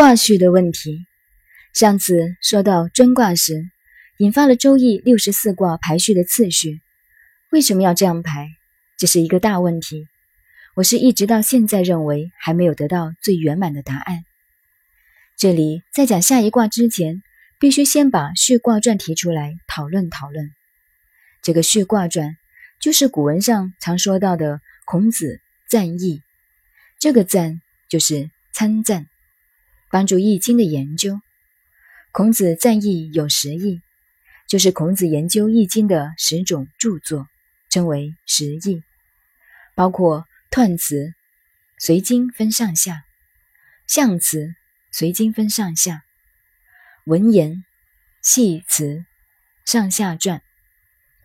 [0.00, 1.04] 卦序的问题。
[1.74, 3.66] 上次说到专卦时，
[4.16, 6.80] 引发了《周易》六十四卦排序的次序。
[7.50, 8.48] 为什么要这样排？
[8.96, 10.06] 这是一个大问题。
[10.74, 14.24] 我是一直到现在认为还没有得到最圆满的答案。
[15.36, 17.22] 这里在讲下一卦之前，
[17.58, 20.50] 必须先把序卦传提出来讨论讨论。
[21.42, 22.38] 这个序卦传
[22.80, 26.22] 就是古文上常说到的孔子赞义，
[26.98, 27.60] 这个赞
[27.90, 29.06] 就是参赞，
[29.90, 31.20] 帮助易经的研究。
[32.12, 33.80] 孔子赞易有十义，
[34.48, 37.26] 就是孔子研究易经的十种著作，
[37.68, 38.82] 称为十义，
[39.74, 41.12] 包括彖辞，
[41.78, 42.94] 随经分上下；
[43.86, 44.54] 象辞，
[44.90, 46.00] 随经分上下；
[47.04, 47.64] 文言、
[48.22, 49.04] 系辞、
[49.64, 50.42] 上下传、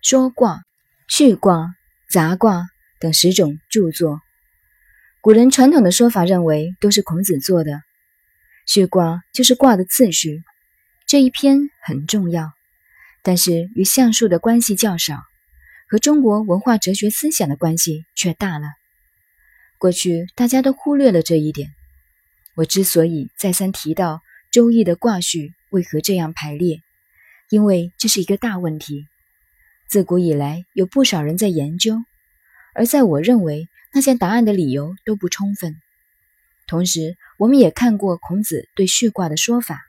[0.02, 0.64] 说卦、
[1.08, 1.76] 序卦、
[2.10, 2.68] 杂卦
[3.00, 4.22] 等十种著作。
[5.22, 7.82] 古人传统的说法认为，都是孔子做的。
[8.66, 10.44] 序卦就是卦的次序。
[11.08, 12.52] 这一篇很重要，
[13.22, 15.20] 但是与相术的关系较少，
[15.88, 18.68] 和中国文化哲学思想的关系却大了。
[19.78, 21.70] 过去大家都忽略了这一点。
[22.56, 24.16] 我之所以再三提到
[24.50, 26.80] 《周易》的卦序为何这样排列，
[27.50, 29.06] 因为这是一个大问题。
[29.88, 31.98] 自古以来有不少人在研究，
[32.74, 35.76] 而在我认为那些答案的理由都不充分。
[36.68, 39.82] 同时，我们也看过孔子对序卦的说法。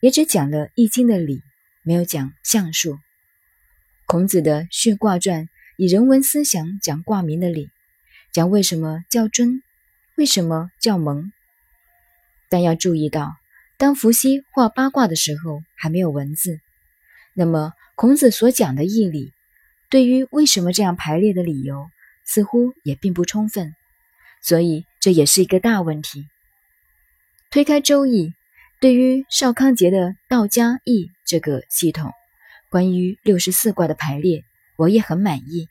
[0.00, 1.42] 也只讲了《易经》的理，
[1.82, 2.98] 没有讲象数。
[4.06, 5.44] 孔子的《序卦传》
[5.76, 7.68] 以人文思想讲卦名的理，
[8.32, 9.62] 讲为什么叫尊，
[10.16, 11.30] 为什么叫蒙。
[12.48, 13.30] 但要注意到，
[13.76, 16.60] 当伏羲画八卦的时候还没有文字，
[17.34, 19.32] 那么孔子所讲的义理，
[19.90, 21.90] 对于为什么这样排列的理由，
[22.24, 23.74] 似乎也并不充分。
[24.42, 26.26] 所以这也是一个大问题。
[27.50, 28.26] 推开《周易》。
[28.80, 32.14] 对于邵康节的道家易这个系统，
[32.70, 34.42] 关于六十四卦的排列，
[34.76, 35.68] 我也很满意。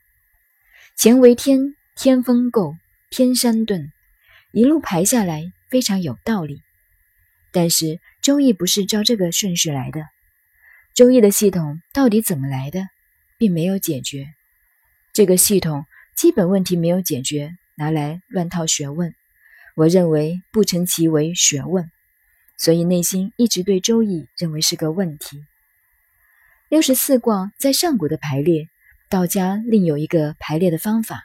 [0.95, 2.77] 乾为天，天风姤，
[3.09, 3.89] 天山遁，
[4.51, 6.61] 一路排下来非常有道理。
[7.51, 10.05] 但是周易不是照这个顺序来的，
[10.93, 12.89] 周易的系统到底怎么来的，
[13.39, 14.27] 并没有解决。
[15.13, 19.15] 这个系统基本问题没有解决，拿来乱套学问，
[19.75, 21.89] 我认为不成其为学问。
[22.57, 25.43] 所以内心一直对《周易》认为是个问题。
[26.67, 28.67] 六十四卦在上古的排列，
[29.09, 31.23] 道家另有一个排列的方法，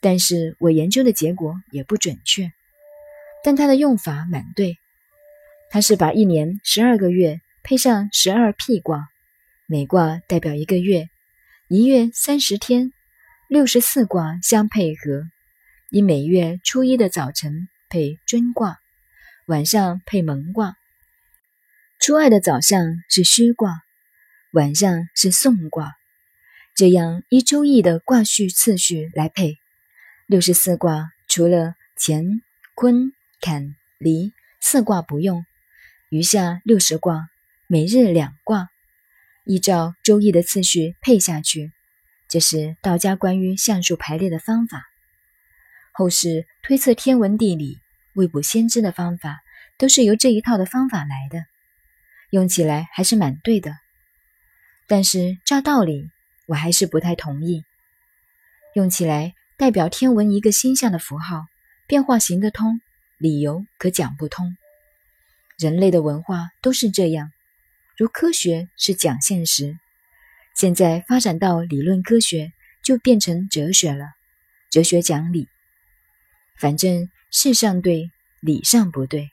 [0.00, 2.52] 但是我研究的结果也不准确。
[3.42, 4.78] 但它的用法蛮对，
[5.70, 9.08] 它是把一年十二个月配上十二辟卦，
[9.66, 11.08] 每卦代表一个月，
[11.68, 12.92] 一月三十天，
[13.48, 15.24] 六十四卦相配合，
[15.94, 18.80] 以每月初一的早晨配尊卦。
[19.46, 20.76] 晚上配蒙卦，
[22.00, 23.80] 初二的早上是虚卦，
[24.50, 25.92] 晚上是宋卦，
[26.74, 29.56] 这样依周易的卦序次序来配。
[30.26, 32.42] 六十四卦除了乾、
[32.74, 35.46] 坤、坎、离四卦不用，
[36.08, 37.28] 余下六十卦
[37.68, 38.68] 每日两卦，
[39.44, 41.70] 依照周易的次序配下去。
[42.28, 44.82] 这是道家关于象数排列的方法。
[45.96, 47.78] 后世推测天文地理。
[48.14, 49.42] 未卜先知的方法
[49.76, 51.46] 都是由这一套的方法来的，
[52.30, 53.76] 用起来还是蛮对的。
[54.86, 56.10] 但是照道理，
[56.46, 57.64] 我还是不太同意。
[58.74, 61.46] 用起来代表天文一个星象的符号
[61.86, 62.80] 变化行得通，
[63.18, 64.56] 理由可讲不通。
[65.58, 67.32] 人类的文化都是这样，
[67.96, 69.76] 如科学是讲现实，
[70.54, 74.12] 现在发展到理论科学就变成哲学了，
[74.70, 75.48] 哲学讲理，
[76.56, 77.08] 反正。
[77.36, 79.30] 事上对，理上不对，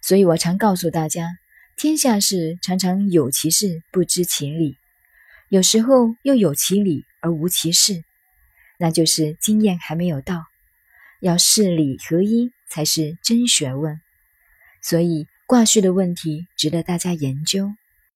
[0.00, 1.36] 所以我常告诉大家，
[1.76, 4.78] 天下事常常有其事不知其理，
[5.50, 8.02] 有时候又有其理而无其事，
[8.78, 10.44] 那就是经验还没有到，
[11.20, 14.00] 要事理合一才是真学问。
[14.80, 17.70] 所以卦序的问题值得大家研究。